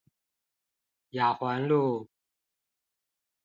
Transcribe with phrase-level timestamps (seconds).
[1.11, 2.09] 雅環路